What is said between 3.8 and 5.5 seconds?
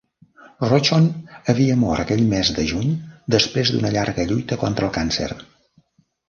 llarga lluita contra el càncer.